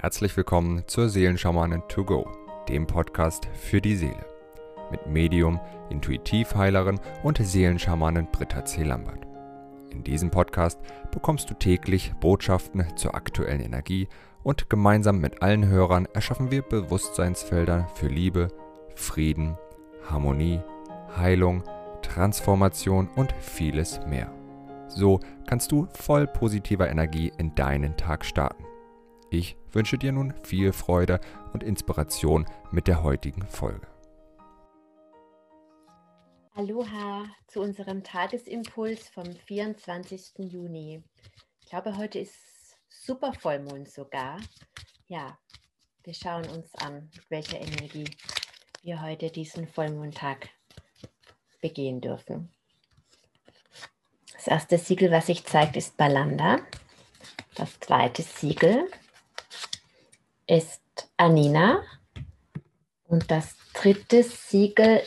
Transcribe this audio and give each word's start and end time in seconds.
Herzlich 0.00 0.34
willkommen 0.34 0.82
zur 0.86 1.10
Seelenschamanin 1.10 1.82
to 1.88 2.06
go, 2.06 2.26
dem 2.70 2.86
Podcast 2.86 3.50
für 3.52 3.82
die 3.82 3.96
Seele. 3.96 4.24
Mit 4.90 5.06
Medium, 5.06 5.60
Intuitivheilerin 5.90 6.98
und 7.22 7.36
Seelenschamanin 7.36 8.26
Britta 8.32 8.64
C. 8.64 8.82
Lambert. 8.82 9.26
In 9.90 10.02
diesem 10.02 10.30
Podcast 10.30 10.80
bekommst 11.10 11.50
du 11.50 11.54
täglich 11.54 12.14
Botschaften 12.18 12.86
zur 12.96 13.14
aktuellen 13.14 13.60
Energie 13.60 14.08
und 14.42 14.70
gemeinsam 14.70 15.18
mit 15.18 15.42
allen 15.42 15.66
Hörern 15.66 16.08
erschaffen 16.14 16.50
wir 16.50 16.62
Bewusstseinsfelder 16.62 17.86
für 17.94 18.08
Liebe, 18.08 18.48
Frieden, 18.94 19.58
Harmonie, 20.08 20.60
Heilung, 21.14 21.62
Transformation 22.00 23.10
und 23.16 23.34
vieles 23.38 24.00
mehr. 24.06 24.32
So 24.88 25.20
kannst 25.46 25.70
du 25.72 25.88
voll 25.92 26.26
positiver 26.26 26.88
Energie 26.88 27.30
in 27.36 27.54
deinen 27.54 27.98
Tag 27.98 28.24
starten. 28.24 28.64
Ich 29.32 29.56
wünsche 29.70 29.96
dir 29.96 30.10
nun 30.10 30.34
viel 30.42 30.72
Freude 30.72 31.20
und 31.52 31.62
Inspiration 31.62 32.46
mit 32.72 32.88
der 32.88 33.04
heutigen 33.04 33.46
Folge. 33.46 33.86
Aloha 36.54 37.26
zu 37.46 37.60
unserem 37.60 38.02
Tagesimpuls 38.02 39.08
vom 39.08 39.32
24. 39.46 40.32
Juni. 40.38 41.04
Ich 41.60 41.70
glaube, 41.70 41.96
heute 41.96 42.18
ist 42.18 42.34
super 42.88 43.32
Vollmond 43.32 43.88
sogar. 43.88 44.40
Ja, 45.06 45.38
wir 46.02 46.14
schauen 46.14 46.48
uns 46.50 46.74
an, 46.74 47.08
mit 47.14 47.30
welcher 47.30 47.60
Energie 47.60 48.10
wir 48.82 49.00
heute 49.00 49.30
diesen 49.30 49.68
Vollmondtag 49.68 50.48
begehen 51.60 52.00
dürfen. 52.00 52.52
Das 54.32 54.48
erste 54.48 54.76
Siegel, 54.76 55.12
was 55.12 55.26
sich 55.26 55.44
zeigt, 55.44 55.76
ist 55.76 55.96
Balanda. 55.96 56.58
Das 57.54 57.78
zweite 57.78 58.22
Siegel 58.22 58.88
ist 60.50 60.82
Anina. 61.16 61.82
Und 63.06 63.30
das 63.30 63.56
dritte 63.72 64.22
Siegel 64.22 65.00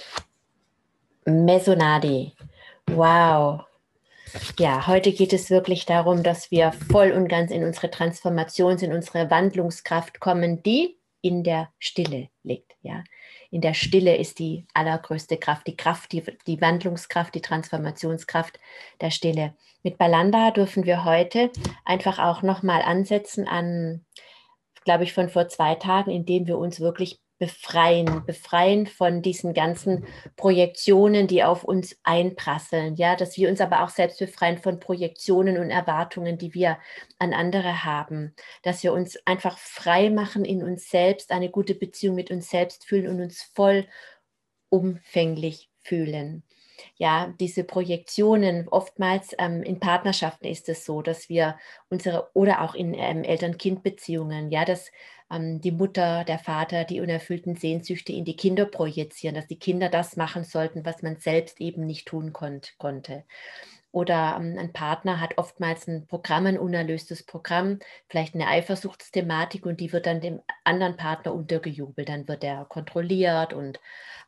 Mesonadi. 1.26 2.34
Wow. 2.88 3.66
Ja, 4.58 4.88
heute 4.88 5.12
geht 5.12 5.32
es 5.32 5.50
wirklich 5.50 5.86
darum, 5.86 6.24
dass 6.24 6.50
wir 6.50 6.72
voll 6.72 7.12
und 7.12 7.28
ganz 7.28 7.52
in 7.52 7.64
unsere 7.64 7.92
Transformation, 7.92 8.78
in 8.80 8.94
unsere 8.94 9.30
Wandlungskraft 9.30 10.20
kommen, 10.20 10.64
die 10.64 10.98
in 11.22 11.44
der 11.44 11.70
Stille 11.78 12.30
liegt. 12.44 12.76
Ja, 12.82 13.04
in 13.52 13.62
der 13.62 13.74
Stille 13.74 14.18
ist 14.18 14.40
die 14.40 14.66
allergrößte 14.74 15.38
Kraft, 15.38 15.68
die 15.68 15.78
Kraft, 15.78 16.12
die, 16.12 16.24
die 16.48 16.60
Wandlungskraft, 16.60 17.36
die 17.36 17.42
Transformationskraft 17.42 18.60
der 19.00 19.12
Stille. 19.12 19.54
Mit 19.84 19.98
Balanda 19.98 20.52
dürfen 20.52 20.86
wir 20.86 21.06
heute 21.06 21.52
einfach 21.86 22.20
auch 22.20 22.42
nochmal 22.42 22.82
ansetzen 22.82 23.48
an, 23.48 24.04
glaube 24.86 25.04
ich, 25.04 25.14
von 25.14 25.30
vor 25.30 25.48
zwei 25.48 25.76
Tagen, 25.76 26.12
indem 26.12 26.48
wir 26.48 26.58
uns 26.58 26.80
wirklich 26.80 27.20
befreien, 27.40 28.24
befreien 28.26 28.88
von 28.88 29.22
diesen 29.22 29.54
ganzen 29.54 30.06
Projektionen, 30.38 31.28
die 31.28 31.44
auf 31.44 31.64
uns 31.64 31.98
einprasseln, 32.04 32.96
ja, 32.96 33.16
dass 33.16 33.38
wir 33.38 33.50
uns 33.50 33.60
aber 33.60 33.84
auch 33.84 33.90
selbst 33.90 34.20
befreien 34.20 34.60
von 34.60 34.80
Projektionen 34.80 35.58
und 35.58 35.70
Erwartungen, 35.70 36.38
die 36.38 36.54
wir 36.54 36.78
an 37.20 37.34
andere 37.34 37.84
haben, 37.84 38.34
dass 38.62 38.84
wir 38.84 38.94
uns 38.94 39.18
einfach 39.26 39.58
frei 39.58 40.10
machen 40.10 40.46
in 40.46 40.64
uns 40.64 40.90
selbst, 40.90 41.32
eine 41.32 41.50
gute 41.50 41.76
Beziehung 41.76 42.16
mit 42.16 42.32
uns 42.32 42.50
selbst 42.50 42.86
fühlen 42.86 43.08
und 43.08 43.20
uns 43.20 43.42
voll 43.54 43.88
umfänglich 44.70 45.70
fühlen 45.82 46.44
ja, 46.96 47.34
diese 47.40 47.64
Projektionen, 47.64 48.68
oftmals 48.68 49.36
ähm, 49.38 49.64
in 49.64 49.80
Partnerschaften 49.80 50.46
ist 50.46 50.70
es 50.70 50.86
so, 50.86 51.02
dass 51.02 51.30
wir 51.30 51.58
unsere, 51.90 52.30
oder 52.34 52.62
auch 52.62 52.76
in 52.76 52.94
ähm, 52.94 53.24
Eltern-Kind-Beziehungen, 53.24 54.52
ja, 54.52 54.66
dass 54.66 54.92
ähm, 55.32 55.62
die 55.62 55.72
Mutter, 55.72 56.24
der 56.24 56.40
Vater 56.40 56.84
die 56.86 57.02
unerfüllten 57.02 57.56
Sehnsüchte 57.56 58.14
in 58.14 58.26
die 58.26 58.36
Kinder 58.36 58.66
projizieren, 58.66 59.36
dass 59.36 59.48
die 59.48 59.60
Kinder 59.60 59.90
das 59.90 60.16
machen 60.18 60.44
sollten, 60.44 60.86
was 60.86 61.02
man 61.02 61.18
selbst 61.18 61.60
eben 61.62 61.86
nicht 61.86 62.08
tun 62.08 62.34
konnt, 62.34 62.76
konnte. 62.78 63.24
Oder 63.94 64.38
ähm, 64.40 64.58
ein 64.58 64.74
Partner 64.74 65.22
hat 65.22 65.38
oftmals 65.38 65.88
ein 65.88 66.08
Programm, 66.08 66.48
ein 66.48 66.58
unerlöstes 66.58 67.22
Programm, 67.22 67.78
vielleicht 68.10 68.34
eine 68.34 68.48
Eifersuchtsthematik 68.48 69.68
und 69.68 69.80
die 69.80 69.94
wird 69.94 70.08
dann 70.08 70.20
dem 70.20 70.42
anderen 70.64 70.98
Partner 70.98 71.32
untergejubelt. 71.32 72.10
Dann 72.10 72.28
wird 72.28 72.44
er 72.44 72.66
kontrolliert 72.66 73.54
und 73.54 73.80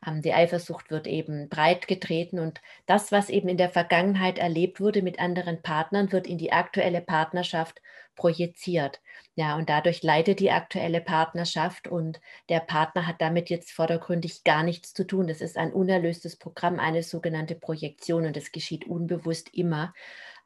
ähm, 0.06 0.22
die 0.22 0.34
Eifersucht 0.34 0.92
wird 0.92 1.08
eben 1.08 1.50
breit 1.50 1.88
getreten. 1.88 2.38
Und 2.38 2.62
das, 2.86 3.12
was 3.12 3.31
eben 3.31 3.50
in 3.50 3.58
der 3.58 3.72
Vergangenheit 3.72 4.38
erlebt 4.38 4.80
wurde 4.80 5.02
mit 5.02 5.20
anderen 5.20 5.64
Partnern, 5.64 6.12
wird 6.12 6.28
in 6.28 6.38
die 6.38 6.52
aktuelle 6.52 7.02
Partnerschaft 7.02 7.82
projiziert. 8.16 9.02
Ja, 9.36 9.58
und 9.58 9.70
dadurch 9.70 10.03
leidet 10.03 10.40
die 10.40 10.52
aktuelle 10.52 11.02
Partnerschaft 11.02 11.88
und 11.88 12.22
der 12.50 12.59
Partner 12.62 13.08
hat 13.08 13.22
damit 13.22 13.50
jetzt 13.50 13.72
vordergründig 13.72 14.44
gar 14.44 14.64
nichts 14.64 14.94
zu 14.94 15.06
tun. 15.06 15.28
Das 15.28 15.42
ist 15.42 15.58
ein 15.58 15.74
unerlöstes 15.74 16.38
Programm, 16.38 16.80
eine 16.80 17.03
sogenannte 17.03 17.56
Projektion 17.56 18.26
und 18.26 18.36
das 18.36 18.52
geschieht 18.52 18.88
unbewusst 18.88 19.50
immer 19.53 19.94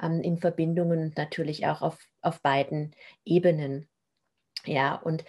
ähm, 0.01 0.21
in 0.21 0.37
Verbindungen 0.37 0.99
und 0.99 1.17
natürlich 1.17 1.67
auch 1.67 1.81
auf, 1.81 1.99
auf 2.21 2.41
beiden 2.41 2.95
Ebenen. 3.25 3.87
Ja, 4.65 4.95
und 4.95 5.23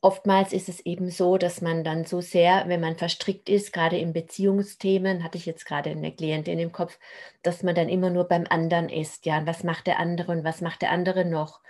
oftmals 0.00 0.52
ist 0.52 0.68
es 0.68 0.80
eben 0.80 1.08
so, 1.10 1.38
dass 1.38 1.60
man 1.60 1.84
dann 1.84 2.04
so 2.04 2.20
sehr, 2.20 2.64
wenn 2.66 2.80
man 2.80 2.96
verstrickt 2.96 3.48
ist, 3.48 3.72
gerade 3.72 3.96
in 3.98 4.12
Beziehungsthemen, 4.12 5.22
hatte 5.22 5.38
ich 5.38 5.46
jetzt 5.46 5.64
gerade 5.66 5.90
eine 5.90 6.12
Klientin 6.12 6.58
im 6.58 6.72
Kopf, 6.72 6.98
dass 7.42 7.62
man 7.62 7.74
dann 7.76 7.88
immer 7.88 8.10
nur 8.10 8.24
beim 8.24 8.44
anderen 8.48 8.88
ist. 8.88 9.24
Ja, 9.24 9.38
und 9.38 9.46
was 9.46 9.62
macht 9.62 9.86
der 9.86 9.98
andere 10.00 10.32
und 10.32 10.44
was 10.44 10.60
macht 10.60 10.82
der 10.82 10.90
andere 10.90 11.24
noch? 11.24 11.60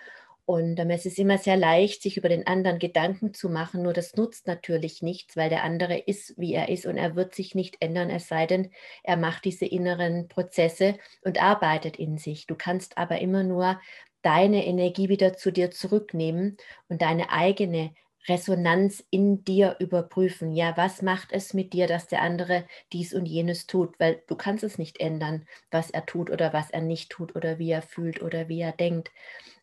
Und 0.44 0.80
ähm, 0.80 0.90
es 0.90 1.06
ist 1.06 1.18
immer 1.18 1.38
sehr 1.38 1.56
leicht, 1.56 2.02
sich 2.02 2.16
über 2.16 2.28
den 2.28 2.46
anderen 2.46 2.78
Gedanken 2.78 3.32
zu 3.34 3.48
machen, 3.48 3.82
nur 3.82 3.92
das 3.92 4.16
nutzt 4.16 4.46
natürlich 4.46 5.02
nichts, 5.02 5.36
weil 5.36 5.50
der 5.50 5.62
andere 5.62 5.98
ist, 5.98 6.34
wie 6.38 6.54
er 6.54 6.68
ist 6.68 6.86
und 6.86 6.96
er 6.96 7.14
wird 7.14 7.34
sich 7.34 7.54
nicht 7.54 7.76
ändern, 7.80 8.10
es 8.10 8.26
sei 8.28 8.46
denn, 8.46 8.70
er 9.04 9.16
macht 9.16 9.44
diese 9.44 9.66
inneren 9.66 10.28
Prozesse 10.28 10.98
und 11.22 11.40
arbeitet 11.40 11.96
in 11.96 12.18
sich. 12.18 12.46
Du 12.46 12.56
kannst 12.56 12.98
aber 12.98 13.20
immer 13.20 13.44
nur 13.44 13.80
deine 14.22 14.66
Energie 14.66 15.08
wieder 15.08 15.34
zu 15.36 15.50
dir 15.52 15.70
zurücknehmen 15.70 16.56
und 16.88 17.02
deine 17.02 17.30
eigene 17.30 17.94
Resonanz 18.28 19.04
in 19.10 19.44
dir 19.44 19.76
überprüfen. 19.80 20.52
Ja, 20.52 20.76
was 20.76 21.02
macht 21.02 21.32
es 21.32 21.54
mit 21.54 21.72
dir, 21.72 21.88
dass 21.88 22.06
der 22.06 22.22
andere 22.22 22.66
dies 22.92 23.12
und 23.14 23.26
jenes 23.26 23.66
tut? 23.66 23.98
Weil 23.98 24.22
du 24.28 24.36
kannst 24.36 24.62
es 24.62 24.78
nicht 24.78 25.00
ändern, 25.00 25.46
was 25.72 25.90
er 25.90 26.06
tut 26.06 26.30
oder 26.30 26.52
was 26.52 26.70
er 26.70 26.82
nicht 26.82 27.10
tut 27.10 27.34
oder 27.34 27.58
wie 27.58 27.70
er 27.70 27.82
fühlt 27.82 28.22
oder 28.22 28.48
wie 28.48 28.60
er 28.60 28.72
denkt. 28.72 29.10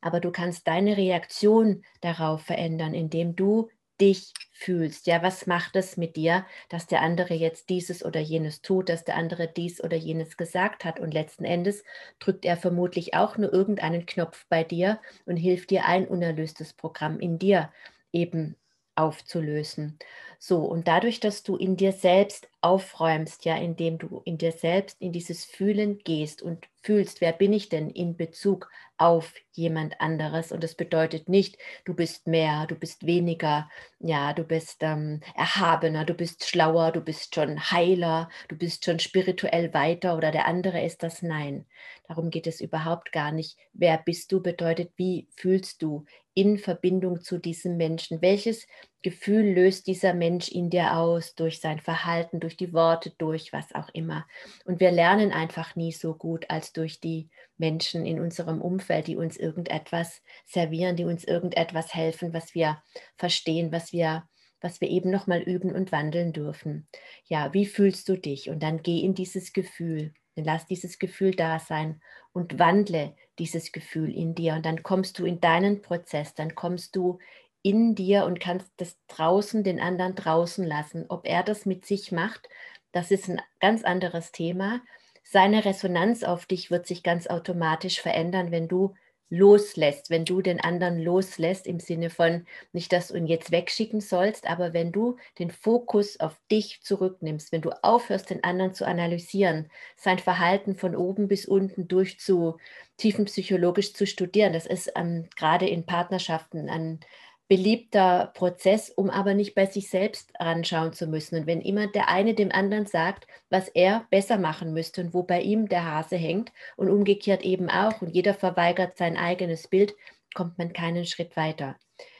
Aber 0.02 0.20
du 0.20 0.31
kannst 0.31 0.68
deine 0.68 0.97
Reaktion 0.97 1.84
darauf 2.02 2.41
verändern, 2.44 2.94
indem 2.94 3.36
du 3.36 3.70
dich 4.02 4.34
fühlst. 4.52 5.08
Ja, 5.08 5.22
was 5.24 5.46
macht 5.48 5.76
es 5.76 5.98
mit 5.98 6.16
dir, 6.16 6.46
dass 6.70 6.88
der 6.88 7.02
andere 7.02 7.34
jetzt 7.34 7.70
dieses 7.70 8.04
oder 8.04 8.20
jenes 8.20 8.62
tut, 8.62 8.90
dass 8.90 9.04
der 9.06 9.16
andere 9.16 9.48
dies 9.48 9.84
oder 9.84 9.98
jenes 9.98 10.38
gesagt 10.38 10.86
hat 10.86 11.00
und 11.00 11.14
letzten 11.14 11.46
Endes 11.46 11.84
drückt 12.20 12.46
er 12.46 12.58
vermutlich 12.58 13.14
auch 13.14 13.38
nur 13.38 13.52
irgendeinen 13.54 14.06
Knopf 14.06 14.46
bei 14.50 14.64
dir 14.64 15.00
und 15.26 15.38
hilft 15.38 15.70
dir 15.72 15.86
ein 15.86 16.08
unerlöstes 16.08 16.74
Programm 16.74 17.20
in 17.20 17.40
dir 17.40 17.72
eben 18.12 18.56
aufzulösen. 18.96 19.98
So, 20.42 20.60
und 20.64 20.88
dadurch, 20.88 21.20
dass 21.20 21.44
du 21.44 21.58
in 21.58 21.76
dir 21.76 21.92
selbst 21.92 22.48
aufräumst, 22.62 23.44
ja, 23.44 23.58
indem 23.58 23.98
du 23.98 24.22
in 24.24 24.38
dir 24.38 24.54
selbst 24.54 24.96
in 25.02 25.12
dieses 25.12 25.44
Fühlen 25.44 26.00
gehst 26.06 26.42
und 26.42 26.66
fühlst, 26.82 27.20
wer 27.20 27.34
bin 27.34 27.52
ich 27.52 27.68
denn 27.68 27.90
in 27.90 28.16
Bezug 28.16 28.70
auf 28.98 29.34
jemand 29.52 30.00
anderes. 30.00 30.54
Und 30.54 30.64
das 30.64 30.76
bedeutet 30.76 31.28
nicht, 31.28 31.58
du 31.84 31.94
bist 31.94 32.26
mehr, 32.26 32.68
du 32.68 32.76
bist 32.76 33.06
weniger, 33.06 33.70
ja, 34.00 34.32
du 34.34 34.46
bist 34.46 34.78
ähm, 34.82 35.20
erhabener, 35.36 36.06
du 36.06 36.14
bist 36.14 36.46
schlauer, 36.46 36.92
du 36.94 37.02
bist 37.02 37.36
schon 37.36 37.60
heiler, 37.72 38.30
du 38.48 38.56
bist 38.58 38.86
schon 38.86 39.00
spirituell 39.00 39.74
weiter 39.74 40.16
oder 40.16 40.32
der 40.32 40.48
andere 40.48 40.82
ist 40.86 41.04
das 41.04 41.22
Nein. 41.22 41.66
Darum 42.08 42.30
geht 42.30 42.48
es 42.48 42.62
überhaupt 42.62 43.12
gar 43.12 43.32
nicht. 43.32 43.58
Wer 43.74 43.98
bist 43.98 44.32
du 44.32 44.42
bedeutet, 44.42 44.92
wie 44.96 45.28
fühlst 45.36 45.82
du 45.82 46.06
in 46.34 46.58
Verbindung 46.58 47.22
zu 47.22 47.38
diesem 47.38 47.78
Menschen? 47.78 48.22
Welches 48.22 48.68
Gefühl 49.01 49.53
löst 49.53 49.87
dieser 49.87 50.13
Mensch 50.13 50.49
in 50.49 50.69
dir 50.69 50.97
aus 50.97 51.35
durch 51.35 51.61
sein 51.61 51.79
Verhalten, 51.79 52.40
durch 52.40 52.57
die 52.57 52.73
Worte, 52.73 53.11
durch 53.17 53.53
was 53.53 53.73
auch 53.73 53.90
immer. 53.93 54.25
Und 54.66 54.79
wir 54.79 54.91
lernen 54.91 55.31
einfach 55.31 55.75
nie 55.75 55.91
so 55.91 56.13
gut 56.13 56.49
als 56.49 56.73
durch 56.73 56.99
die 56.99 57.29
Menschen 57.57 58.05
in 58.05 58.19
unserem 58.19 58.61
Umfeld, 58.61 59.07
die 59.07 59.16
uns 59.16 59.37
irgendetwas 59.37 60.22
servieren, 60.46 60.96
die 60.96 61.05
uns 61.05 61.23
irgendetwas 61.23 61.93
helfen, 61.93 62.34
was 62.34 62.53
wir 62.53 62.81
verstehen, 63.17 63.72
was 63.72 63.93
wir 63.93 64.28
was 64.61 64.81
wir 64.81 64.90
eben 64.90 65.09
nochmal 65.09 65.41
üben 65.41 65.73
und 65.73 65.91
wandeln 65.91 66.34
dürfen. 66.34 66.87
Ja, 67.25 67.53
wie 67.53 67.66
fühlst 67.66 68.09
du 68.09 68.17
dich? 68.17 68.49
Und 68.49 68.61
dann 68.61 68.81
geh 68.84 68.99
in 68.99 69.13
dieses 69.13 69.53
Gefühl. 69.53 70.13
Lass 70.35 70.66
dieses 70.67 70.99
Gefühl 70.99 71.35
da 71.35 71.59
sein 71.59 72.01
und 72.34 72.59
wandle 72.59 73.16
dieses 73.40 73.72
Gefühl 73.72 74.13
in 74.13 74.35
dir. 74.35 74.53
Und 74.53 74.66
dann 74.66 74.84
kommst 74.84 75.19
du 75.19 75.25
in 75.25 75.40
deinen 75.40 75.81
Prozess, 75.81 76.34
dann 76.34 76.55
kommst 76.55 76.96
du 76.96 77.19
in 77.61 77.96
dir 77.96 78.26
und 78.26 78.40
kannst 78.40 78.72
das 78.78 78.97
draußen, 79.08 79.64
den 79.64 79.79
anderen 79.79 80.16
draußen 80.16 80.66
lassen. 80.66 81.06
Ob 81.09 81.26
er 81.26 81.44
das 81.44 81.66
mit 81.66 81.85
sich 81.85 82.11
macht, 82.11 82.50
das 82.91 83.11
ist 83.11 83.29
ein 83.29 83.41
ganz 83.59 83.84
anderes 83.84 84.32
Thema. 84.32 84.82
Seine 85.23 85.66
Resonanz 85.66 86.23
auf 86.23 86.46
dich 86.46 86.72
wird 86.72 86.88
sich 86.88 87.03
ganz 87.03 87.28
automatisch 87.28 88.02
verändern, 88.02 88.52
wenn 88.52 88.67
du 88.67 88.96
loslässt, 89.29 90.09
wenn 90.09 90.26
du 90.26 90.41
den 90.41 90.59
anderen 90.59 91.00
loslässt, 91.00 91.67
im 91.67 91.79
Sinne 91.79 92.09
von 92.09 92.46
nicht, 92.73 92.91
dass 92.91 93.09
du 93.09 93.16
ihn 93.16 93.28
jetzt 93.28 93.52
wegschicken 93.52 94.02
sollst, 94.02 94.50
aber 94.50 94.73
wenn 94.73 94.91
du 94.91 95.17
den 95.38 95.52
Fokus 95.52 96.20
auf 96.20 96.40
dich 96.52 96.82
zurücknimmst, 96.82 97.52
wenn 97.52 97.61
du 97.61 97.70
aufhörst, 97.84 98.32
den 98.32 98.44
anderen 98.44 98.73
zu 98.73 98.88
analysieren, 98.88 99.70
sein 99.96 100.17
Verhalten 100.17 100.76
von 100.76 100.96
oben 100.96 101.28
bis 101.28 101.46
unten 101.46 101.88
durch 101.88 102.20
zu 102.20 102.58
tiefenpsychologisch 102.97 103.94
zu 103.94 104.08
studieren, 104.08 104.53
das 104.53 104.66
ist 104.66 104.91
ähm, 104.96 105.28
gerade 105.35 105.67
in 105.67 105.85
Partnerschaften 105.85 106.67
ein 106.70 107.00
beliebter 107.49 108.31
Prozess, 108.35 108.91
um 108.91 109.09
aber 109.09 109.34
nicht 109.34 109.55
bei 109.55 109.66
sich 109.66 109.90
selbst 109.90 110.40
anschauen 110.40 110.93
zu 110.93 111.07
müssen. 111.07 111.35
Und 111.40 111.47
wenn 111.47 111.61
immer 111.61 111.87
der 111.87 112.07
eine 112.07 112.35
dem 112.35 112.51
anderen 112.51 112.85
sagt, 112.85 113.28
was 113.49 113.67
er 113.67 114.05
besser 114.11 114.37
machen 114.37 114.72
müsste 114.72 115.01
und 115.01 115.13
wo 115.16 115.23
bei 115.23 115.41
ihm 115.41 115.67
der 115.67 115.84
Hase 115.84 116.16
hängt 116.16 116.53
und 116.78 116.90
umgekehrt 116.90 117.41
eben 117.41 117.69
auch 117.69 118.01
und 118.01 118.09
jeder 118.09 118.35
verweigert 118.35 118.97
sein 118.97 119.17
eigenes 119.17 119.67
Bild, 119.67 119.96
kommt 120.35 120.59
man 120.59 120.73
keinen 120.73 121.05
Schritt 121.05 121.35
weiter. 121.35 121.75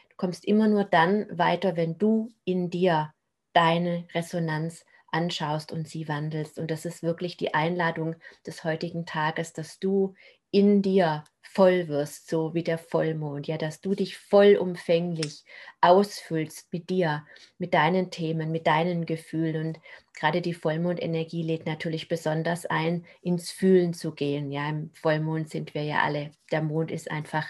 Du 0.09 0.15
kommst 0.17 0.45
immer 0.45 0.67
nur 0.67 0.83
dann 0.83 1.27
weiter, 1.31 1.77
wenn 1.77 1.99
du 1.99 2.31
in 2.43 2.71
dir 2.71 3.13
deine 3.53 4.07
Resonanz 4.15 4.83
anschaust 5.11 5.71
und 5.71 5.87
sie 5.87 6.07
wandelst. 6.07 6.57
Und 6.57 6.71
das 6.71 6.85
ist 6.85 7.03
wirklich 7.03 7.37
die 7.37 7.53
Einladung 7.53 8.15
des 8.45 8.63
heutigen 8.63 9.05
Tages, 9.05 9.53
dass 9.53 9.79
du 9.79 10.15
in 10.51 10.81
dir 10.81 11.24
voll 11.42 11.88
wirst, 11.88 12.30
so 12.30 12.54
wie 12.54 12.63
der 12.63 12.78
Vollmond, 12.78 13.48
ja, 13.48 13.57
dass 13.57 13.81
du 13.81 13.96
dich 13.96 14.18
vollumfänglich 14.18 15.44
ausfüllst 15.81 16.72
mit 16.72 16.90
dir, 16.90 17.25
mit 17.57 17.74
deinen 17.74 18.12
Themen, 18.12 18.51
mit 18.51 18.68
deinen 18.68 19.06
Gefühlen 19.06 19.68
und 19.68 19.80
gerade 20.13 20.42
die 20.42 20.54
Vollmondenergie 20.54 21.42
lädt 21.44 21.66
natürlich 21.66 22.07
besonders 22.07 22.66
ein, 22.68 23.06
ins 23.22 23.51
Fühlen 23.51 23.94
zu 23.94 24.13
gehen. 24.13 24.51
Ja, 24.51 24.69
im 24.69 24.92
Vollmond 24.94 25.50
sind 25.50 25.74
wir 25.74 25.84
ja 25.84 26.01
alle. 26.04 26.31
Der 26.51 26.62
Mond 26.62 26.92
ist 26.92 27.10
einfach 27.10 27.48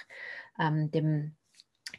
ähm, 0.60 0.92
dem 0.92 1.36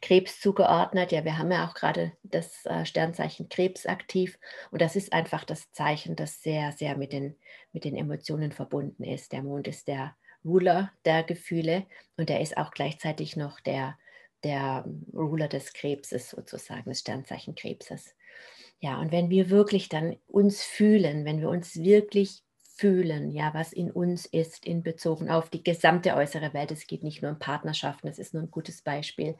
Krebs 0.00 0.41
zugeordnet. 0.41 1.12
Ja, 1.12 1.25
wir 1.25 1.37
haben 1.38 1.52
ja 1.52 1.69
auch 1.69 1.75
gerade 1.75 2.12
das 2.23 2.64
äh, 2.67 2.87
Sternzeichen 2.87 3.49
Krebs 3.49 3.87
aktiv 3.87 4.38
und 4.70 4.81
das 4.81 4.97
ist 4.97 5.12
einfach 5.12 5.44
das 5.44 5.70
Zeichen, 5.73 6.17
das 6.17 6.43
sehr, 6.43 6.73
sehr 6.73 6.97
mit 6.97 7.12
den, 7.12 7.37
mit 7.73 7.85
den 7.85 7.97
Emotionen 7.97 8.52
verbunden 8.52 9.05
ist. 9.05 9.32
Der 9.32 9.43
Mond 9.43 9.69
ist 9.69 9.88
der 9.88 10.17
Ruler 10.44 10.92
der 11.04 11.22
Gefühle 11.22 11.87
und 12.16 12.31
er 12.31 12.40
ist 12.40 12.56
auch 12.56 12.70
gleichzeitig 12.70 13.37
noch 13.37 13.60
der, 13.60 13.98
der 14.44 14.84
Ruler 15.12 15.48
des 15.48 15.72
Krebses 15.72 16.31
sozusagen, 16.31 16.88
des 16.90 17.00
Sternzeichen 17.00 17.54
Krebses. 17.54 18.14
Ja, 18.81 18.98
und 18.98 19.12
wenn 19.12 19.28
wir 19.31 19.50
wirklich 19.50 19.88
dann 19.88 20.16
uns 20.26 20.62
fühlen, 20.62 21.25
wenn 21.25 21.40
wir 21.40 21.50
uns 21.50 21.76
wirklich 21.82 22.42
fühlen, 22.80 23.30
ja, 23.30 23.52
was 23.52 23.74
in 23.74 23.90
uns 23.90 24.24
ist, 24.24 24.64
in 24.64 24.82
Bezug 24.82 25.28
auf 25.28 25.50
die 25.50 25.62
gesamte 25.62 26.14
äußere 26.14 26.54
Welt. 26.54 26.70
Es 26.70 26.86
geht 26.86 27.02
nicht 27.02 27.20
nur 27.20 27.32
um 27.32 27.38
Partnerschaften, 27.38 28.06
das 28.08 28.18
ist 28.18 28.32
nur 28.32 28.42
ein 28.42 28.50
gutes 28.50 28.80
Beispiel. 28.80 29.36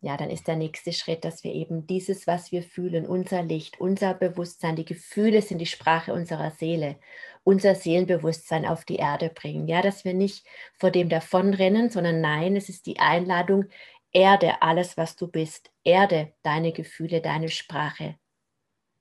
Ja, 0.00 0.16
dann 0.16 0.30
ist 0.30 0.48
der 0.48 0.56
nächste 0.56 0.92
Schritt, 0.92 1.24
dass 1.24 1.44
wir 1.44 1.54
eben 1.54 1.86
dieses, 1.86 2.26
was 2.26 2.50
wir 2.50 2.64
fühlen, 2.64 3.06
unser 3.06 3.44
Licht, 3.44 3.80
unser 3.80 4.14
Bewusstsein, 4.14 4.74
die 4.74 4.84
Gefühle 4.84 5.42
sind 5.42 5.58
die 5.58 5.66
Sprache 5.66 6.12
unserer 6.12 6.50
Seele, 6.50 6.96
unser 7.44 7.76
Seelenbewusstsein 7.76 8.66
auf 8.66 8.84
die 8.84 8.96
Erde 8.96 9.28
bringen. 9.28 9.68
Ja, 9.68 9.80
dass 9.80 10.04
wir 10.04 10.12
nicht 10.12 10.44
vor 10.76 10.90
dem 10.90 11.08
davonrennen, 11.08 11.88
sondern 11.88 12.20
nein, 12.20 12.56
es 12.56 12.68
ist 12.68 12.86
die 12.86 12.98
Einladung, 12.98 13.66
Erde 14.10 14.60
alles, 14.60 14.96
was 14.96 15.14
du 15.14 15.28
bist. 15.28 15.70
Erde 15.84 16.32
deine 16.42 16.72
Gefühle, 16.72 17.20
deine 17.20 17.48
Sprache, 17.48 18.16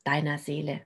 deiner 0.04 0.38
Seele. 0.38 0.82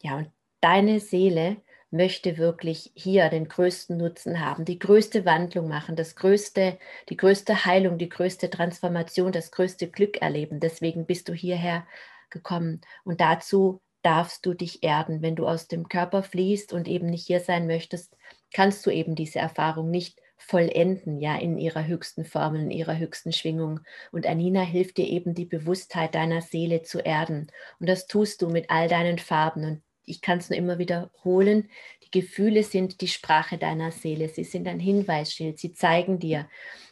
Ja, 0.00 0.16
und 0.16 0.30
deine 0.60 1.00
Seele 1.00 1.56
möchte 1.90 2.38
wirklich 2.38 2.92
hier 2.94 3.28
den 3.28 3.48
größten 3.48 3.96
Nutzen 3.96 4.40
haben, 4.40 4.64
die 4.64 4.78
größte 4.78 5.24
Wandlung 5.24 5.68
machen, 5.68 5.96
das 5.96 6.14
größte, 6.16 6.78
die 7.08 7.16
größte 7.16 7.64
Heilung, 7.64 7.98
die 7.98 8.08
größte 8.08 8.50
Transformation, 8.50 9.32
das 9.32 9.50
größte 9.50 9.88
Glück 9.88 10.22
erleben. 10.22 10.60
Deswegen 10.60 11.06
bist 11.06 11.28
du 11.28 11.32
hierher 11.32 11.86
gekommen. 12.30 12.80
Und 13.04 13.20
dazu 13.20 13.80
darfst 14.02 14.46
du 14.46 14.54
dich 14.54 14.82
erden. 14.82 15.22
Wenn 15.22 15.36
du 15.36 15.46
aus 15.46 15.68
dem 15.68 15.88
Körper 15.88 16.22
fließt 16.22 16.72
und 16.72 16.88
eben 16.88 17.06
nicht 17.06 17.26
hier 17.26 17.40
sein 17.40 17.66
möchtest, 17.66 18.16
kannst 18.52 18.86
du 18.86 18.90
eben 18.90 19.14
diese 19.14 19.38
Erfahrung 19.38 19.90
nicht 19.90 20.20
vollenden, 20.36 21.20
ja, 21.20 21.36
in 21.36 21.58
ihrer 21.58 21.86
höchsten 21.86 22.24
Form, 22.24 22.56
in 22.56 22.70
ihrer 22.70 22.96
höchsten 22.98 23.32
Schwingung. 23.32 23.80
Und 24.10 24.26
Anina 24.26 24.62
hilft 24.62 24.96
dir 24.96 25.06
eben, 25.06 25.34
die 25.34 25.44
Bewusstheit 25.44 26.14
deiner 26.14 26.40
Seele 26.40 26.82
zu 26.82 27.00
erden. 27.00 27.48
Und 27.78 27.88
das 27.88 28.06
tust 28.06 28.40
du 28.40 28.48
mit 28.48 28.70
all 28.70 28.88
deinen 28.88 29.18
Farben. 29.18 29.64
Und 29.64 29.82
ich 30.10 30.20
kann 30.20 30.38
es 30.38 30.50
nur 30.50 30.58
immer 30.58 30.78
wiederholen, 30.78 31.68
die 32.04 32.20
Gefühle 32.20 32.62
sind 32.62 33.00
die 33.00 33.08
Sprache 33.08 33.56
deiner 33.56 33.92
Seele, 33.92 34.28
sie 34.28 34.44
sind 34.44 34.66
ein 34.66 34.80
Hinweisschild, 34.80 35.58
sie 35.58 35.72
zeigen 35.72 36.18
dir. 36.18 36.48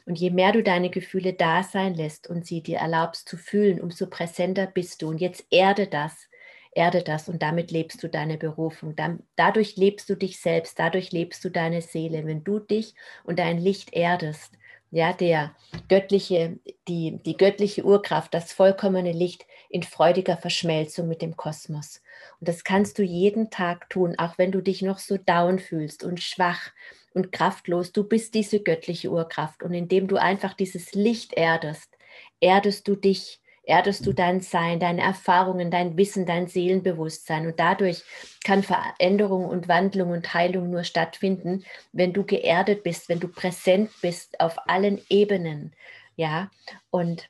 Und 0.06 0.18
je 0.18 0.30
mehr 0.30 0.52
du 0.52 0.62
deine 0.62 0.90
Gefühle 0.90 1.34
da 1.34 1.62
sein 1.62 1.94
lässt 1.94 2.28
und 2.28 2.46
sie 2.46 2.62
dir 2.62 2.78
erlaubst 2.78 3.28
zu 3.28 3.36
fühlen, 3.36 3.80
umso 3.80 4.06
präsenter 4.06 4.66
bist 4.66 5.02
du. 5.02 5.08
Und 5.08 5.20
jetzt 5.20 5.44
erde 5.50 5.86
das, 5.86 6.28
erde 6.72 7.02
das 7.02 7.28
und 7.28 7.42
damit 7.42 7.70
lebst 7.70 8.02
du 8.02 8.08
deine 8.08 8.38
Berufung. 8.38 8.94
Dadurch 9.36 9.76
lebst 9.76 10.08
du 10.08 10.14
dich 10.14 10.40
selbst, 10.40 10.78
dadurch 10.78 11.12
lebst 11.12 11.44
du 11.44 11.50
deine 11.50 11.82
Seele. 11.82 12.24
Wenn 12.24 12.44
du 12.44 12.58
dich 12.58 12.94
und 13.24 13.38
dein 13.38 13.58
Licht 13.58 13.92
erdest, 13.92 14.54
ja, 14.90 15.12
der 15.12 15.54
göttliche, 15.88 16.58
die, 16.88 17.20
die 17.24 17.36
göttliche 17.36 17.84
Urkraft, 17.84 18.32
das 18.32 18.52
vollkommene 18.52 19.12
Licht 19.12 19.46
in 19.68 19.82
freudiger 19.82 20.36
Verschmelzung 20.36 21.08
mit 21.08 21.20
dem 21.20 21.36
Kosmos. 21.36 22.00
Und 22.40 22.48
das 22.48 22.64
kannst 22.64 22.98
du 22.98 23.02
jeden 23.02 23.50
Tag 23.50 23.88
tun, 23.90 24.14
auch 24.18 24.38
wenn 24.38 24.52
du 24.52 24.60
dich 24.60 24.82
noch 24.82 24.98
so 24.98 25.16
down 25.16 25.58
fühlst 25.58 26.04
und 26.04 26.20
schwach 26.20 26.70
und 27.14 27.32
kraftlos. 27.32 27.92
Du 27.92 28.04
bist 28.04 28.34
diese 28.34 28.60
göttliche 28.60 29.10
Urkraft. 29.10 29.62
Und 29.62 29.74
indem 29.74 30.08
du 30.08 30.16
einfach 30.16 30.54
dieses 30.54 30.94
Licht 30.94 31.34
erdest, 31.34 31.96
erdest 32.40 32.88
du 32.88 32.96
dich 32.96 33.40
erdest 33.68 34.06
du 34.06 34.14
dein 34.14 34.40
Sein, 34.40 34.80
deine 34.80 35.02
Erfahrungen, 35.02 35.70
dein 35.70 35.96
Wissen, 35.98 36.24
dein 36.24 36.48
Seelenbewusstsein. 36.48 37.46
Und 37.46 37.60
dadurch 37.60 38.02
kann 38.42 38.62
Veränderung 38.62 39.44
und 39.44 39.68
Wandlung 39.68 40.10
und 40.10 40.32
Heilung 40.32 40.70
nur 40.70 40.84
stattfinden, 40.84 41.64
wenn 41.92 42.14
du 42.14 42.24
geerdet 42.24 42.82
bist, 42.82 43.10
wenn 43.10 43.20
du 43.20 43.28
präsent 43.28 43.90
bist 44.00 44.40
auf 44.40 44.56
allen 44.68 45.00
Ebenen. 45.10 45.74
Ja, 46.16 46.50
und 46.90 47.28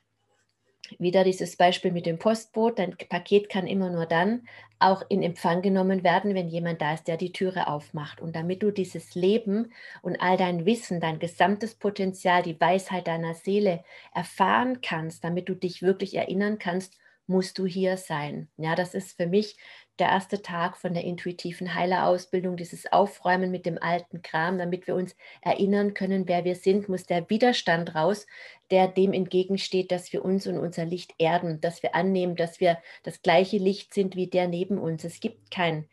wieder 0.97 1.23
dieses 1.23 1.55
Beispiel 1.55 1.91
mit 1.91 2.05
dem 2.05 2.17
Postboot. 2.17 2.79
Dein 2.79 2.95
Paket 2.97 3.49
kann 3.49 3.67
immer 3.67 3.89
nur 3.89 4.05
dann 4.05 4.47
auch 4.79 5.03
in 5.09 5.21
Empfang 5.21 5.61
genommen 5.61 6.03
werden, 6.03 6.33
wenn 6.35 6.47
jemand 6.47 6.81
da 6.81 6.93
ist, 6.93 7.07
der 7.07 7.17
die 7.17 7.33
Türe 7.33 7.67
aufmacht. 7.67 8.21
Und 8.21 8.35
damit 8.35 8.63
du 8.63 8.71
dieses 8.71 9.13
Leben 9.13 9.73
und 10.01 10.21
all 10.21 10.37
dein 10.37 10.65
Wissen, 10.65 11.01
dein 11.01 11.19
gesamtes 11.19 11.75
Potenzial, 11.75 12.41
die 12.43 12.59
Weisheit 12.59 13.07
deiner 13.07 13.33
Seele 13.33 13.83
erfahren 14.13 14.79
kannst, 14.81 15.23
damit 15.23 15.49
du 15.49 15.55
dich 15.55 15.81
wirklich 15.81 16.15
erinnern 16.15 16.59
kannst, 16.59 16.97
musst 17.27 17.59
du 17.59 17.65
hier 17.65 17.97
sein. 17.97 18.49
Ja, 18.57 18.75
das 18.75 18.95
ist 18.95 19.17
für 19.17 19.27
mich 19.27 19.57
der 19.99 20.07
erste 20.09 20.41
Tag 20.41 20.77
von 20.77 20.93
der 20.93 21.03
intuitiven 21.03 21.73
Heilerausbildung, 21.75 22.57
dieses 22.57 22.91
Aufräumen 22.91 23.51
mit 23.51 23.65
dem 23.65 23.77
alten 23.81 24.21
Kram, 24.21 24.57
damit 24.57 24.87
wir 24.87 24.95
uns 24.95 25.15
erinnern 25.41 25.93
können, 25.93 26.27
wer 26.27 26.45
wir 26.45 26.55
sind, 26.55 26.89
muss 26.89 27.05
der 27.05 27.29
Widerstand 27.29 27.95
raus, 27.95 28.25
der 28.71 28.87
dem 28.87 29.13
entgegensteht, 29.13 29.91
dass 29.91 30.11
wir 30.13 30.23
uns 30.23 30.47
und 30.47 30.57
unser 30.57 30.85
Licht 30.85 31.13
erden, 31.17 31.61
dass 31.61 31.83
wir 31.83 31.95
annehmen, 31.95 32.35
dass 32.35 32.59
wir 32.59 32.77
das 33.03 33.21
gleiche 33.21 33.57
Licht 33.57 33.93
sind 33.93 34.15
wie 34.15 34.27
der 34.27 34.47
neben 34.47 34.77
uns. 34.77 35.03
Es 35.03 35.19
gibt 35.19 35.51
kein 35.51 35.87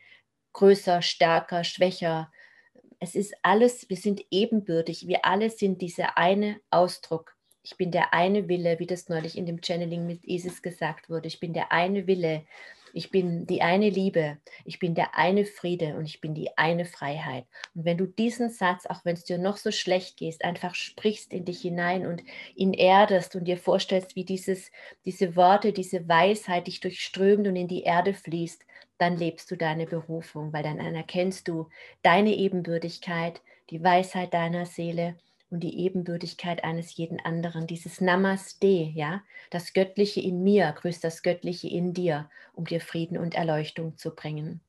größer, 0.52 1.02
stärker, 1.02 1.64
schwächer. 1.64 2.32
Es 2.98 3.14
ist 3.14 3.34
alles, 3.42 3.88
wir 3.88 3.96
sind 3.96 4.25
ebenbürtig. 4.30 5.06
Wir 5.06 5.25
alle 5.25 5.50
sind 5.50 5.82
dieser 5.82 6.16
eine 6.16 6.60
Ausdruck. 6.70 7.36
Ich 7.62 7.76
bin 7.76 7.90
der 7.90 8.14
eine 8.14 8.48
Wille, 8.48 8.78
wie 8.78 8.86
das 8.86 9.08
neulich 9.08 9.36
in 9.36 9.44
dem 9.44 9.60
Channeling 9.60 10.06
mit 10.06 10.25
Isis 10.25 10.62
gesagt 10.62 11.10
wurde. 11.10 11.26
Ich 11.26 11.40
bin 11.40 11.52
der 11.52 11.72
eine 11.72 12.06
Wille 12.06 12.46
ich 12.97 13.11
bin 13.11 13.47
die 13.47 13.61
eine 13.61 13.91
Liebe, 13.91 14.38
ich 14.65 14.79
bin 14.79 14.95
der 14.95 15.15
eine 15.17 15.45
Friede 15.45 15.97
und 15.97 16.07
ich 16.07 16.23
bin 16.23 16.35
die 16.35 16.57
eine 16.57 16.87
Freiheit. 16.87 17.45
Und 17.75 17.85
wenn 17.85 17.99
du 17.99 18.07
diesen 18.07 18.49
Satz, 18.49 18.87
auch 18.87 19.05
wenn 19.05 19.12
es 19.15 19.25
dir 19.25 19.37
noch 19.37 19.59
so 19.59 19.71
schlecht 19.71 20.17
geht, 20.17 20.43
einfach 20.43 20.75
sprichst 20.75 21.35
in 21.35 21.45
dich 21.45 21.61
hinein 21.61 22.07
und 22.07 22.23
ihn 22.55 22.73
erdest 22.73 23.37
und 23.37 23.45
dir 23.45 23.59
vorstellst, 23.59 24.17
wie 24.17 24.25
dieses, 24.25 24.73
diese 25.05 25.37
Worte, 25.37 25.75
diese 25.75 26.09
Weisheit 26.09 26.69
dich 26.69 26.81
durchströmt 26.81 27.47
und 27.47 27.57
in 27.57 27.69
die 27.69 27.83
Erde 27.83 28.15
fließt, 28.15 28.65
dann 28.97 29.19
lebst 29.19 29.50
du 29.50 29.57
deine 29.57 29.87
Berufung, 29.87 30.55
weil 30.55 30.62
dann 30.62 30.79
erkennst 30.79 31.49
du 31.49 31.69
deine 32.03 32.35
Ebenbürtigkeit, 32.35 33.43
die 33.69 33.85
Weisheit 33.85 34.33
deiner 34.33 34.65
Seele 34.65 35.19
und 35.50 35.61
die 35.61 35.79
Ebenbürtigkeit 35.79 36.65
eines 36.65 36.97
jeden 36.97 37.21
anderen. 37.21 37.67
Dieses 37.67 38.00
Namaste, 38.00 38.67
ja, 38.67 39.23
das 39.50 39.73
Göttliche 39.73 40.21
in 40.21 40.43
mir 40.43 40.73
grüßt 40.73 41.03
das 41.05 41.23
Göttliche 41.23 41.69
in 41.69 41.93
dir, 41.95 42.29
um 42.55 42.65
dir 42.67 42.81
Frieden 42.81 43.19
und 43.19 43.35
Erleuchtung 43.35 43.97
zu 43.97 44.15
bringen. 44.15 44.61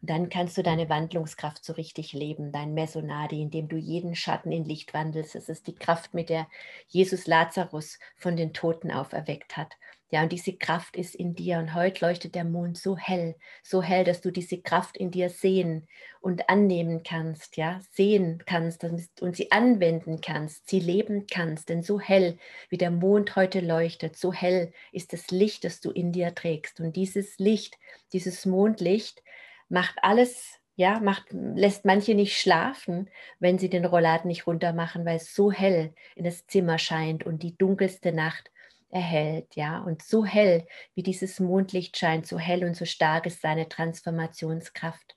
Und 0.00 0.10
dann 0.10 0.28
kannst 0.28 0.56
du 0.58 0.62
deine 0.62 0.88
Wandlungskraft 0.88 1.64
so 1.64 1.72
richtig 1.74 2.12
leben, 2.12 2.52
dein 2.52 2.74
Mesonadi, 2.74 3.42
indem 3.42 3.68
du 3.68 3.76
jeden 3.76 4.14
Schatten 4.14 4.52
in 4.52 4.64
Licht 4.64 4.94
wandelst. 4.94 5.34
Es 5.34 5.48
ist 5.48 5.66
die 5.66 5.74
Kraft, 5.74 6.14
mit 6.14 6.28
der 6.28 6.46
Jesus 6.88 7.26
Lazarus 7.26 7.98
von 8.16 8.36
den 8.36 8.52
Toten 8.52 8.90
auferweckt 8.90 9.56
hat. 9.56 9.76
Ja, 10.12 10.24
und 10.24 10.32
diese 10.32 10.54
Kraft 10.54 10.96
ist 10.96 11.14
in 11.14 11.36
dir. 11.36 11.58
Und 11.58 11.74
heute 11.74 12.04
leuchtet 12.04 12.34
der 12.34 12.44
Mond 12.44 12.76
so 12.76 12.96
hell, 12.96 13.36
so 13.62 13.80
hell, 13.80 14.02
dass 14.02 14.20
du 14.20 14.32
diese 14.32 14.60
Kraft 14.60 14.96
in 14.96 15.12
dir 15.12 15.28
sehen 15.30 15.86
und 16.20 16.48
annehmen 16.48 17.04
kannst, 17.04 17.56
ja, 17.56 17.80
sehen 17.92 18.42
kannst 18.44 18.82
und 18.82 19.36
sie 19.36 19.52
anwenden 19.52 20.20
kannst, 20.20 20.68
sie 20.68 20.80
leben 20.80 21.28
kannst. 21.28 21.68
Denn 21.68 21.84
so 21.84 22.00
hell, 22.00 22.38
wie 22.70 22.78
der 22.78 22.90
Mond 22.90 23.36
heute 23.36 23.60
leuchtet, 23.60 24.16
so 24.16 24.32
hell 24.32 24.72
ist 24.90 25.12
das 25.12 25.30
Licht, 25.30 25.62
das 25.62 25.80
du 25.80 25.92
in 25.92 26.10
dir 26.10 26.34
trägst. 26.34 26.80
Und 26.80 26.96
dieses 26.96 27.38
Licht, 27.38 27.78
dieses 28.12 28.46
Mondlicht, 28.46 29.22
macht 29.70 29.96
alles 30.02 30.60
ja, 30.80 30.98
macht, 30.98 31.26
lässt 31.30 31.84
manche 31.84 32.14
nicht 32.14 32.38
schlafen, 32.38 33.10
wenn 33.38 33.58
sie 33.58 33.68
den 33.68 33.84
Rollladen 33.84 34.28
nicht 34.28 34.46
runter 34.46 34.72
machen, 34.72 35.04
weil 35.04 35.16
es 35.16 35.34
so 35.34 35.52
hell 35.52 35.92
in 36.16 36.24
das 36.24 36.46
Zimmer 36.46 36.78
scheint 36.78 37.22
und 37.22 37.42
die 37.42 37.54
dunkelste 37.54 38.12
Nacht 38.12 38.50
erhält, 38.88 39.54
ja, 39.56 39.80
und 39.80 40.02
so 40.02 40.24
hell 40.24 40.66
wie 40.94 41.02
dieses 41.02 41.38
Mondlicht 41.38 41.98
scheint, 41.98 42.26
so 42.26 42.38
hell 42.38 42.64
und 42.64 42.76
so 42.76 42.86
stark 42.86 43.26
ist 43.26 43.42
seine 43.42 43.68
Transformationskraft. 43.68 45.16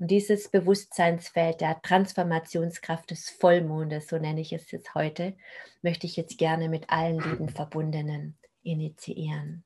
Und 0.00 0.10
dieses 0.10 0.50
Bewusstseinsfeld 0.50 1.60
der 1.60 1.80
Transformationskraft 1.82 3.12
des 3.12 3.30
Vollmondes, 3.30 4.08
so 4.08 4.18
nenne 4.18 4.40
ich 4.40 4.52
es 4.52 4.72
jetzt 4.72 4.96
heute, 4.96 5.36
möchte 5.82 6.06
ich 6.06 6.16
jetzt 6.16 6.36
gerne 6.36 6.68
mit 6.68 6.90
allen 6.90 7.20
lieben 7.20 7.48
Verbundenen 7.48 8.36
initiieren. 8.64 9.62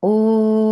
Om 0.00 0.71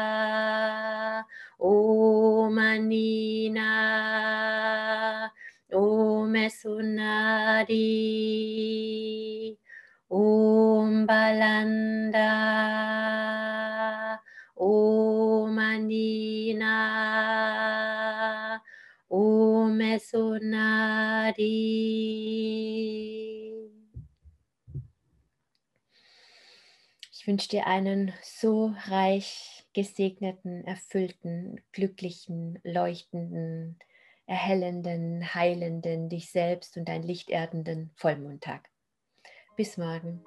Om 2.71 2.77
Anina, 2.77 3.69
Om 5.73 6.35
Esunadi, 6.35 7.77
Om 10.09 11.05
Balanda, 11.05 12.31
Om 14.55 15.59
Anina, 15.59 16.77
Om 19.09 19.81
Esunadi. 19.81 21.41
Ich 27.11 27.27
wünsche 27.27 27.49
dir 27.49 27.67
einen 27.67 28.13
so 28.23 28.73
reich 28.87 29.60
gesegneten, 29.73 30.65
erfüllten, 30.65 31.61
glücklichen, 31.71 32.59
leuchtenden, 32.63 33.79
erhellenden, 34.25 35.33
heilenden, 35.33 36.09
dich 36.09 36.31
selbst 36.31 36.77
und 36.77 36.87
dein 36.87 37.03
lichterdenden 37.03 37.91
Vollmondtag. 37.95 38.69
Bis 39.55 39.77
morgen. 39.77 40.23